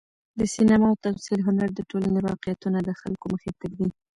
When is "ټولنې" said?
1.89-2.19